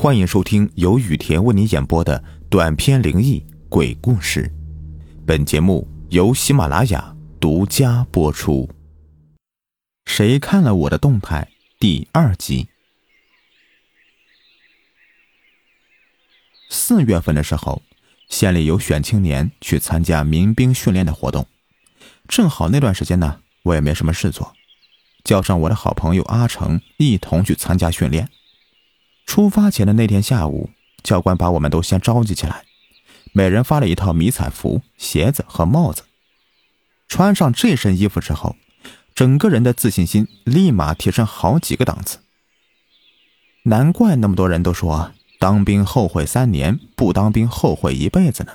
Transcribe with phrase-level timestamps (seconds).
[0.00, 4.48] 欢迎收听由雨田为你演播的短篇灵异鬼故事。
[5.26, 8.70] 本节目由喜马拉雅独家播出。
[10.06, 11.48] 谁看了我的动态？
[11.80, 12.68] 第二集。
[16.70, 17.82] 四月份的时候，
[18.28, 21.48] 县里有选青年去参加民兵训练的活动，
[22.28, 24.54] 正好那段时间呢，我也没什么事做，
[25.24, 28.28] 叫上我的好朋友阿成一同去参加训练。
[29.28, 30.70] 出发前的那天下午，
[31.02, 32.64] 教官把我们都先召集起来，
[33.32, 36.04] 每人发了一套迷彩服、鞋子和帽子。
[37.08, 38.56] 穿上这身衣服之后，
[39.14, 42.20] 整个人的自信心立马提升好几个档次。
[43.64, 48.52] 难怪那么多人都说当兵后悔三年，不当兵后悔一辈子呢。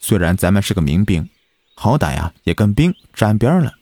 [0.00, 1.28] 虽然咱们是个民兵，
[1.74, 3.74] 好歹呀也跟兵沾边了。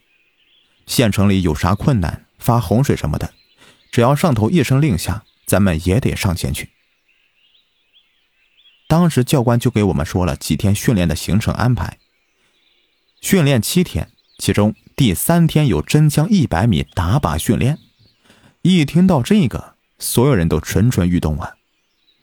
[0.86, 3.32] 县城里有啥困难，发洪水什么的，
[3.92, 5.22] 只要上头一声令下。
[5.46, 6.70] 咱们也得上前去。
[8.88, 11.98] 当时教官就给我们说了几天训练的行程安排。
[13.20, 17.78] 训练七天，其中第三天有真枪一百米打靶训练。
[18.62, 21.54] 一听到这个，所有人都蠢蠢欲动啊！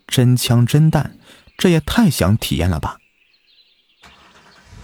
[0.07, 1.17] 真枪真弹，
[1.57, 2.99] 这也太想体验了吧！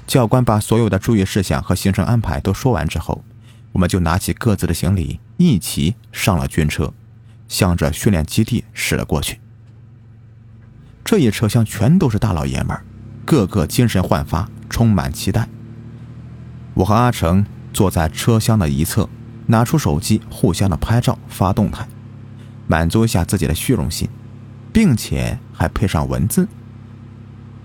[0.08, 3.24] 教官把所有的注意事项和行程安排都说完之后，
[3.74, 6.94] 我们就拿起各自的行李，一起上了军车。
[7.50, 9.42] 向着训练基地驶了过去。
[11.04, 12.80] 这一车厢全都是大老爷们，
[13.26, 15.50] 个个精神焕发，充满期待。
[16.76, 19.10] 我和阿成坐在车厢的一侧，
[19.48, 21.88] 拿出手机互相的拍照发动态，
[22.68, 24.08] 满足一下自己的虚荣心，
[24.72, 26.48] 并且还配上文字。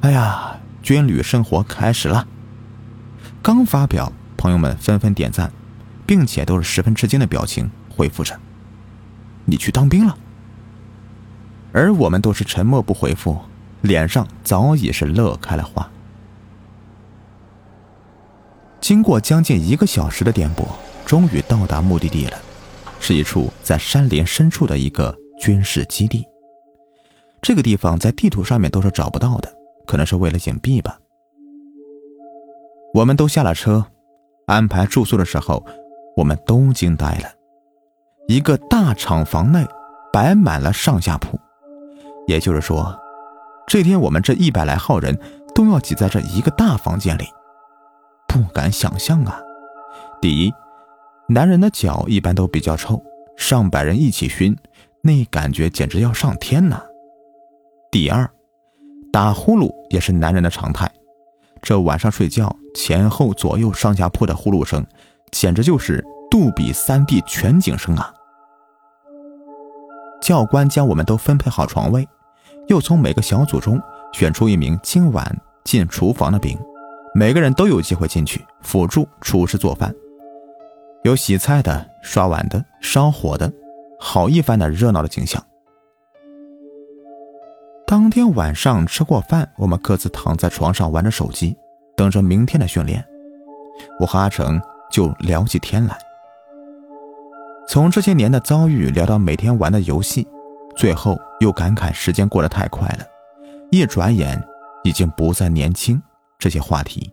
[0.00, 2.26] 哎呀，军旅生活开始了！
[3.42, 5.52] 刚发表，朋友们纷纷点赞，
[6.06, 8.40] 并且都是十分吃惊的表情回复着。
[9.44, 10.16] 你去当兵了，
[11.72, 13.38] 而我们都是沉默不回复，
[13.82, 15.90] 脸上早已是乐开了花。
[18.80, 20.66] 经过将近一个小时的颠簸，
[21.06, 22.38] 终于到达目的地了，
[23.00, 26.24] 是一处在山林深处的一个军事基地。
[27.40, 29.52] 这个地方在地图上面都是找不到的，
[29.86, 30.98] 可能是为了隐蔽吧。
[32.94, 33.84] 我们都下了车，
[34.46, 35.64] 安排住宿的时候，
[36.16, 37.28] 我们都惊呆了。
[38.26, 39.66] 一个大厂房内
[40.10, 41.38] 摆满了上下铺，
[42.26, 42.98] 也就是说，
[43.66, 45.18] 这天我们这一百来号人
[45.54, 47.24] 都要挤在这一个大房间里，
[48.26, 49.38] 不敢想象啊！
[50.22, 50.50] 第一，
[51.28, 53.02] 男人的脚一般都比较臭，
[53.36, 54.56] 上百人一起熏，
[55.02, 56.82] 那感觉简直要上天呐！
[57.90, 58.26] 第二，
[59.12, 60.90] 打呼噜也是男人的常态，
[61.60, 64.82] 这晚上睡觉前后左右上下铺的呼噜声，
[65.30, 66.02] 简直就是。
[66.34, 68.12] 杜比 3D 全景声啊！
[70.20, 72.08] 教官将我们都分配好床位，
[72.66, 73.80] 又从每个小组中
[74.12, 75.24] 选出一名今晚
[75.62, 76.58] 进厨房的兵，
[77.14, 79.94] 每个人都有机会进去辅助厨师做饭，
[81.04, 83.48] 有洗菜的、刷碗的、烧火的，
[84.00, 85.40] 好一番的热闹的景象。
[87.86, 91.56] 当天晚上吃过饭，我们各自躺在床上玩着手机，
[91.96, 93.04] 等着明天的训练。
[94.00, 95.96] 我和阿成就聊起天来。
[97.66, 100.26] 从这些年的遭遇聊到每天玩的游戏，
[100.76, 103.06] 最后又感慨时间过得太快了，
[103.72, 104.40] 一转眼
[104.84, 106.00] 已经不再年轻。
[106.38, 107.10] 这些话题，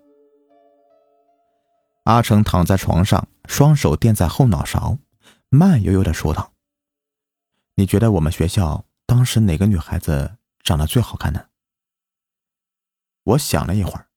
[2.03, 4.97] 阿成躺在床上，双手垫在后脑勺，
[5.50, 6.51] 慢悠悠的说道
[7.75, 11.45] ：“你觉得我们学校当时哪个女孩子长得最好看呢？”
[13.23, 14.07] 我想了一会儿，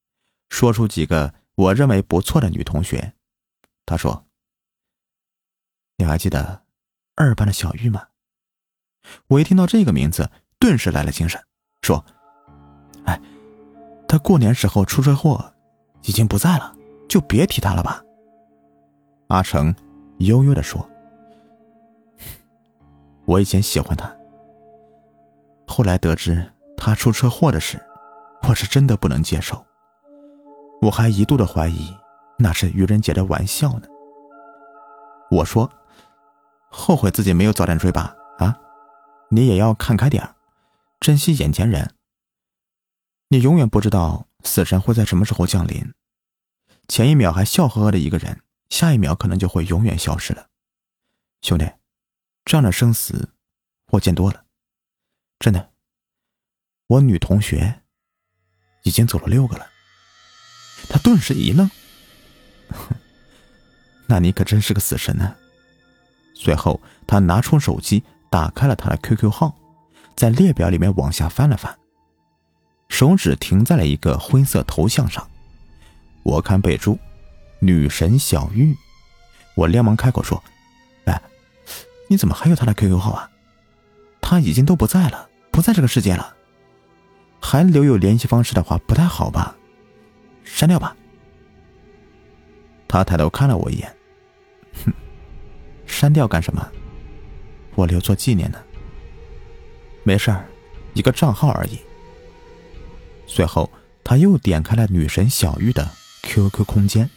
[0.49, 3.15] 说出几个我认为不错的女同学。
[3.87, 4.27] 他说。
[6.05, 6.61] 你还记得
[7.17, 8.09] 二班的小玉吗？
[9.27, 11.43] 我一听到这个名字，顿时来了精神，
[11.81, 12.05] 说
[13.07, 13.19] ：“哎，
[14.07, 15.55] 他过年时候出车祸，
[16.03, 16.77] 已经不在了，
[17.09, 18.03] 就别提他了吧。”
[19.29, 19.75] 阿成
[20.19, 20.87] 悠悠的说
[23.25, 24.15] ：“我以前喜欢他，
[25.67, 27.83] 后来得知他出车祸的事，
[28.47, 29.65] 我是真的不能接受，
[30.83, 31.97] 我还一度的怀疑
[32.39, 33.89] 那是愚人节的玩笑呢。”
[35.33, 35.67] 我说。
[36.77, 38.17] 后悔自己没有早点追吧？
[38.39, 38.59] 啊，
[39.31, 40.35] 你也要看开点
[40.99, 41.95] 珍惜眼前人。
[43.29, 45.95] 你永远不知道死神会在什么时候降临，
[46.89, 50.49] 前一秒还笑呵呵的一个人，下一秒可能就会永远消失了。
[51.43, 51.73] 兄弟，
[52.45, 53.31] 这样的生死
[53.93, 54.45] 我见多了，
[55.39, 55.71] 真的。
[56.89, 57.83] 我女同学
[58.83, 59.71] 已经走了六个了。
[60.89, 61.71] 他顿时一愣，
[64.07, 65.37] 那你可真是个死神呢。
[66.35, 69.55] 随后，他拿出手机，打开了他的 QQ 号，
[70.15, 71.75] 在列表里面往下翻了翻，
[72.89, 75.27] 手指停在了一个灰色头像上。
[76.25, 76.99] 我看备注
[77.61, 78.77] ：“女神小玉。”
[79.55, 80.43] 我连忙开口说
[81.07, 81.23] ：“哎，
[82.09, 83.31] 你怎么还有他的 QQ 号啊？
[84.21, 86.35] 他已经都不在了，不在这个世界了，
[87.41, 89.55] 还留有联系方式的话不太好吧？
[90.43, 90.97] 删掉吧。”
[92.89, 93.97] 他抬头看了我一眼，
[94.85, 94.93] 哼，
[95.87, 96.67] 删掉干什么？
[97.75, 98.59] 我留作纪念呢。
[100.03, 100.47] 没事儿，
[100.93, 101.79] 一个账号而已。
[103.27, 103.71] 随后，
[104.05, 105.91] 他又点开了女神小玉的
[106.23, 107.09] QQ 空间。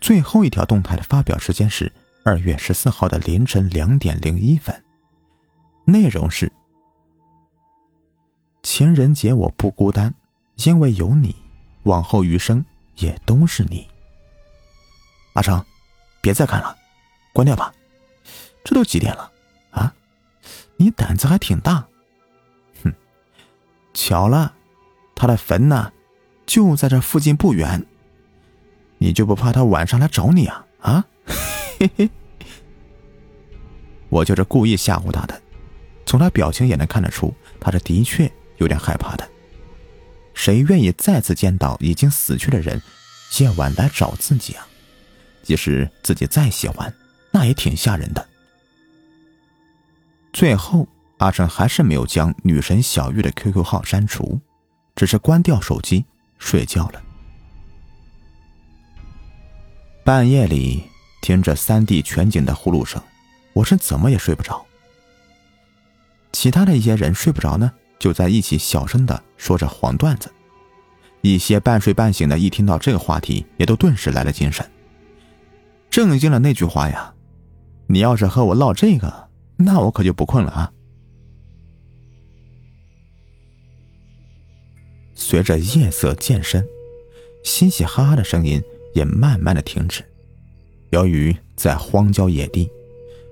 [0.00, 1.90] 最后一条动态的发表时间是
[2.22, 4.84] 二月十四号的凌晨两点零一分，
[5.86, 6.52] 内容是：
[8.62, 10.14] 情人节我不孤单，
[10.56, 11.34] 因为有你，
[11.84, 12.64] 往后余生
[12.96, 13.88] 也都是你。
[15.32, 15.64] 阿成，
[16.20, 16.76] 别再看了，
[17.34, 17.74] 关掉吧。
[18.64, 19.30] 这都几点了
[19.72, 19.94] 啊？
[20.78, 21.86] 你胆子还挺大。
[22.82, 22.94] 哼，
[23.92, 24.54] 巧了，
[25.14, 25.92] 他的坟呢，
[26.46, 27.84] 就在这附近不远。
[28.96, 30.66] 你就不怕他晚上来找你啊？
[30.80, 31.04] 啊，
[31.78, 32.10] 嘿嘿，
[34.08, 35.42] 我就是故意吓唬他的。
[36.06, 39.28] 从他表情也能看得出，他是的确有点害怕的。
[40.32, 42.80] 谁愿意再次见到已经死去的人，
[43.38, 44.66] 夜晚来找自己啊？
[45.42, 46.94] 即使自己再喜欢，
[47.34, 48.24] 那也挺吓人的。
[50.32, 50.86] 最后，
[51.18, 54.40] 阿成还是没有将女神小玉的 QQ 号删除，
[54.94, 56.04] 只是关掉手机
[56.38, 57.02] 睡觉了。
[60.04, 60.84] 半夜里
[61.22, 63.02] 听着三 D 全景的呼噜声，
[63.52, 64.64] 我是怎么也睡不着。
[66.30, 70.30] 其他的一些人睡不着呢，就在一起小声的说着黄段子。
[71.22, 74.64] 一些半睡半醒的，一听到这个话题，也都顿时来了精神。
[75.88, 77.13] 正应了那句话呀
[77.86, 80.72] ：“你要是和我唠这个，那我可就不困了啊。”
[85.14, 86.66] 随着夜色渐深，
[87.42, 88.62] 嘻嘻哈哈的声音。
[88.94, 90.04] 也慢慢的停止。
[90.90, 92.70] 由于在荒郊野地，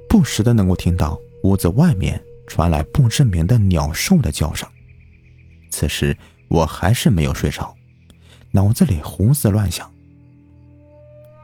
[0.09, 4.69] 不时的能够听到屋子外面传来不知名的鸟兽的叫声。
[5.71, 6.17] 此时
[6.49, 7.73] 我还是没有睡着，
[8.51, 9.89] 脑子里胡思乱想。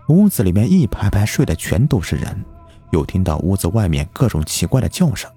[0.09, 2.45] 屋子里面一排排睡的全都是人，
[2.91, 5.31] 又听到屋子外面各种奇怪的叫声，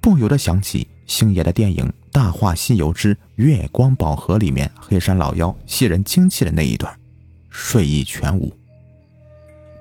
[0.00, 6.92] 不由得想起星爷的电影《大话西游之月光宝盒》里面黑山老妖吸人精气的那一段。
[7.50, 8.52] 睡意全无。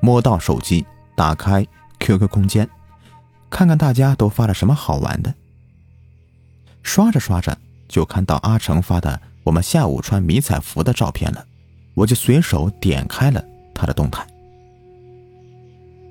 [0.02, 0.86] 摸到手机，
[1.16, 1.66] 打开
[2.00, 2.68] QQ 空间，
[3.50, 5.34] 看看大家都发了什么好玩的。
[6.82, 7.58] 刷着刷着，
[7.88, 11.46] 就看到阿成发的我们下午穿迷彩服的照片了，
[11.94, 13.44] 我就随手点开了
[13.74, 14.26] 他的动态。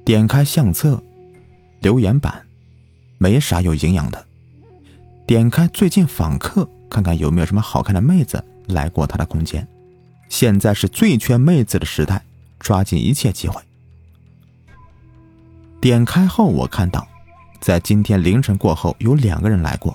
[0.08, 1.02] 点开相册，
[1.81, 2.46] 留言板，
[3.19, 4.26] 没啥有营养的。
[5.26, 9.69] 点开最近访客，看看有没有什么好看的妹子来过他的空间。
[10.31, 12.25] 现在是最缺妹子的时代，
[12.58, 13.60] 抓紧一切机会。
[15.78, 17.06] 点开后，我看到，
[17.60, 19.94] 在今天凌晨过后，有两个人来过，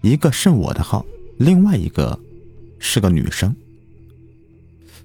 [0.00, 1.04] 一个是我的号，
[1.36, 2.18] 另外一个
[2.78, 3.54] 是个女生。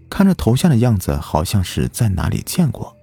[0.09, 2.95] 看着头像的样子，好像是在哪里见过。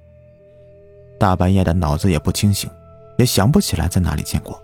[1.18, 2.70] 大半夜的，脑子也不清醒，
[3.18, 4.60] 也想不起来在哪里见过。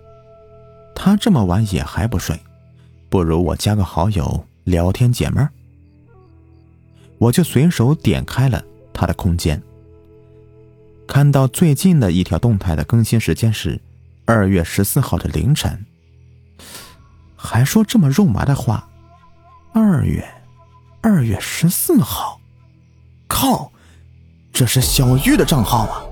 [0.95, 2.39] 他这么晚也还不睡，
[3.09, 5.51] 不如我加个好友聊天解闷儿。
[7.19, 9.61] 我就随手点开了他的空间，
[11.07, 13.81] 看到最近的一条动态的更新时间是
[14.25, 15.85] 二月十四号的凌晨，
[17.35, 18.89] 还说这么肉麻的话。
[19.73, 20.25] 二月，
[21.03, 22.41] 二月十四号，
[23.27, 23.73] 靠，
[24.53, 26.05] 这是小玉的账号啊！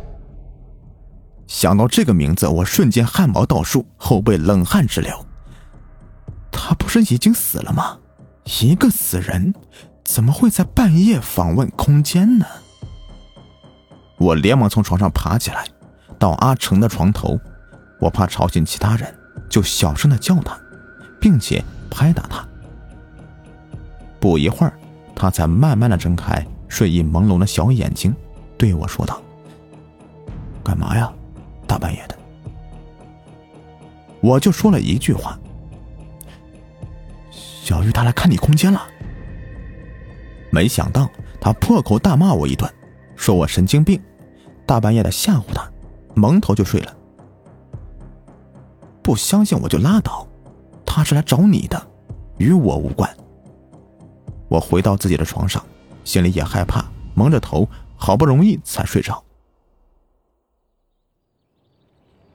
[1.52, 5.26] 想到这个名字，我瞬间汗毛倒竖，后背冷汗直流。
[6.50, 7.98] 他不是已经死了吗？
[8.62, 9.54] 一个死人。
[10.02, 12.46] 怎么会在半夜访问空间呢？
[14.16, 15.66] 我连忙从床上爬起来，
[16.18, 17.38] 到阿成的床头，
[18.00, 19.14] 我怕吵醒其他人，
[19.50, 20.58] 就小声的叫他，
[21.20, 22.42] 并且拍打他。
[24.18, 24.72] 不一会儿，
[25.14, 28.12] 他才慢慢的睁开睡意朦胧的小眼睛，
[28.56, 29.20] 对我说道
[30.64, 31.12] ：“干嘛呀，
[31.72, 32.18] 大半夜的？”
[34.20, 35.38] 我就说了一句话
[37.32, 38.86] ：“小玉她来看你空间了。”
[40.52, 41.08] 没想到
[41.40, 42.70] 他破口大骂我一顿，
[43.16, 43.98] 说我神经病，
[44.66, 45.66] 大半夜的吓唬他，
[46.14, 46.94] 蒙头就睡了。
[49.02, 50.28] 不相信我就拉倒，
[50.84, 51.82] 他是来找你的，
[52.36, 53.08] 与我无关。
[54.48, 55.64] 我回到自己的床上，
[56.04, 59.24] 心里也害怕，蒙着头，好不容易才睡着。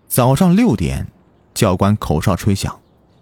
[0.07, 1.05] 早上六点，
[1.53, 2.79] 教官口哨吹响，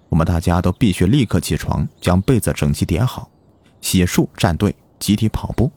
[0.09, 3.29] 我们大家都必须立刻起床，将被子整齐叠好，
[3.81, 5.71] 洗漱站队，集体跑步。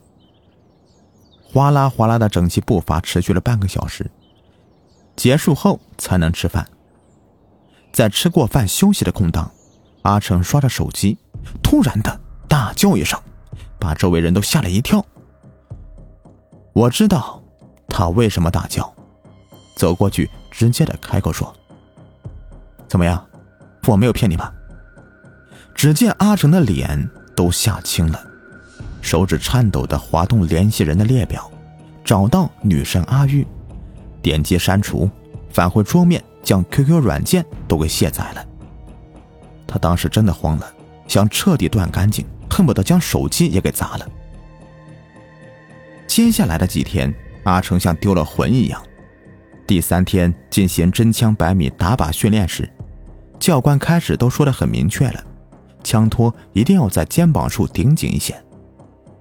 [1.43, 4.11] 哗啦哗啦的整齐步伐持续了半个小时，
[5.17, 6.69] 结束后才能吃饭。
[7.91, 9.51] 在吃过饭休息的空档，
[10.03, 11.17] 阿成刷着手机，
[11.63, 13.19] 突然的大叫一声，
[13.81, 15.05] 把周围人都吓了一跳。
[16.75, 17.43] 我知道
[17.89, 18.93] 他为什么大叫，
[19.75, 21.55] 走过去直接的开口说
[22.91, 23.25] ：“怎么样，
[23.87, 24.53] 我没有骗你吧？”
[25.73, 28.21] 只见阿成的脸都吓青了。
[29.01, 31.49] 手指颤抖的滑动联系人的列表，
[32.05, 33.47] 找到女神阿玉，
[34.21, 35.09] 点击删除，
[35.49, 38.45] 返回桌面，将 QQ 软件都给卸载了。
[39.65, 40.69] 他当时真的慌了，
[41.07, 44.09] 想彻底断干净，恨不得将手机也给砸了。
[46.09, 48.83] 接下来的几天，阿成像丢了魂一样。
[49.69, 52.73] 第三天进行真枪百米打靶训练时，
[53.39, 55.23] 教官开始都说的很明确了，
[55.85, 58.35] 枪托一定要在肩膀处顶紧一些。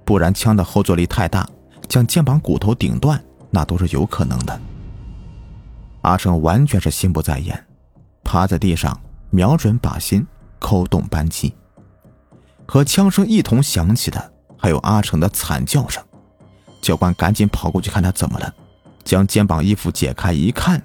[0.05, 1.45] 不然，枪的后坐力太大，
[1.89, 4.57] 将肩膀骨头顶断，那都是有可能的。
[6.03, 7.67] 阿成完全是心不在焉，
[8.23, 8.97] 趴在地上，
[9.29, 10.25] 瞄准靶心，
[10.59, 11.53] 扣动扳机。
[12.65, 16.01] 和枪声一同响起的，还有阿成的惨叫声。
[16.81, 18.53] 教官赶紧跑过去看他怎么了，
[19.07, 20.79] 将肩膀衣服解开一看，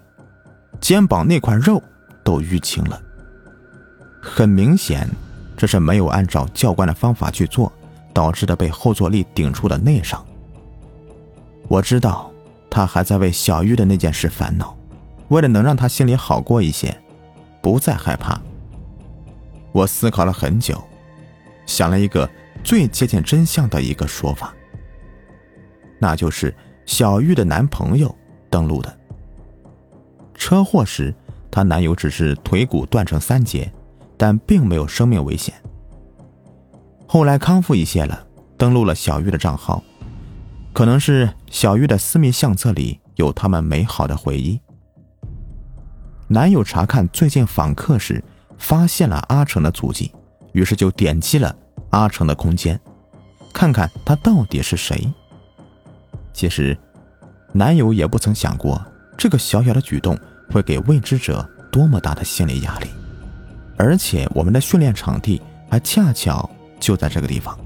[0.81, 1.83] 肩膀那块肉
[2.25, 2.99] 都淤青了。
[4.23, 5.07] 很明显，
[5.57, 7.71] 这是没有按照教官的方法去做。
[8.15, 10.23] 导致的被后坐力顶出的内伤。
[11.67, 12.31] 我知道
[12.69, 14.77] 他还在为小玉的那件事烦恼，
[15.29, 16.95] 为了能让他心里好过一些，
[17.63, 18.39] 不再害怕。
[19.73, 20.79] 我思考了很久，
[21.65, 22.29] 想了一个
[22.63, 24.55] 最接近真相的一个说法，
[25.99, 26.55] 那就是
[26.87, 28.15] 小玉的男朋友
[28.51, 28.99] 登陆的。
[30.35, 31.15] 车祸时，
[31.51, 33.73] 她男友只是腿骨断成三截，
[34.17, 35.55] 但并没有生命危险。
[37.07, 39.83] 后来康复一些了，登录了小玉的账号，
[40.73, 44.61] 可能是小玉的私密相册里有他们美好的回忆。
[46.29, 48.25] 男友查看最近访客时，
[48.57, 50.11] 发现了阿成的足迹，
[50.53, 51.55] 于是就点击了
[51.91, 52.81] 阿成的空间，
[53.53, 55.13] 看看他到底是谁。
[56.43, 56.77] 其实，
[57.53, 58.85] 男友也不曾想过
[59.17, 60.19] 这个小小的举动
[60.51, 62.89] 会给未知者多么大的心理压力，
[63.77, 66.51] 而且我们的训练场地还恰巧。
[66.81, 67.57] 就在这个地方，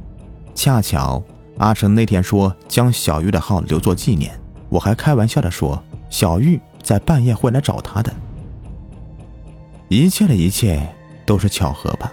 [0.54, 1.24] 恰巧
[1.56, 8.12] 阿成那天说将小玉的号留作纪念，我还开玩笑的说小玉在半夜会来找他的。
[9.88, 10.86] 一切的一切
[11.24, 12.12] 都是巧合吧？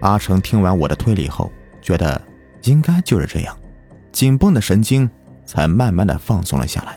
[0.00, 2.18] 阿成听完我的推理后，觉得
[2.62, 3.54] 应该就是这样，
[4.10, 5.08] 紧绷的神经
[5.48, 6.94] 才慢慢的放松了下来。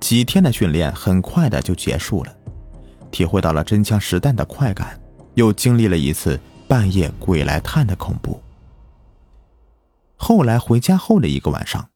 [0.00, 2.36] 几天的训练很快的就结束了，
[3.12, 5.00] 体会到了真枪实弹的快感。
[5.34, 8.42] 又经历了一次半夜鬼来探的恐怖。
[10.16, 11.90] 后来回家后的一个晚上，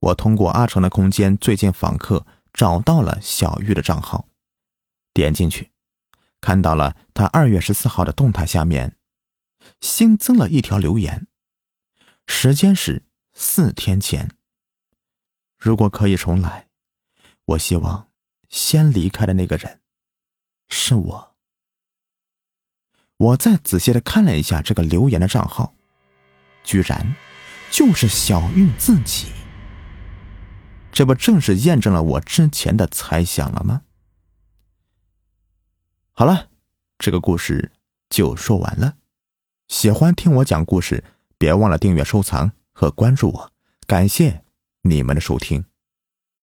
[0.00, 4.26] 我通过阿成的空间最近访客找到了小玉的账号，
[5.14, 5.70] 点进去，
[6.40, 8.96] 看到了他二月十四号的动态下面
[9.80, 11.28] 新增了一条留言，
[12.26, 13.04] 时间是
[13.38, 14.30] 四天前。
[15.58, 16.68] 如果可以重来，
[17.44, 18.08] 我希望
[18.48, 19.82] 先离开的那个人
[20.68, 21.36] 是我。
[23.18, 25.74] 我再仔细的看了一下这个留言的账号，
[26.64, 27.14] 居然
[27.70, 29.30] 就是小玉自己。
[30.90, 33.82] 这不正是验证了我之前的猜想了吗？
[36.12, 36.48] 好了，
[36.96, 37.72] 这个故事
[38.08, 38.96] 就说完了。
[39.68, 41.04] 喜欢听我讲故事，
[41.36, 43.52] 别忘了订阅、收藏和关注我。
[43.86, 44.44] 感谢
[44.82, 45.64] 你们的收听。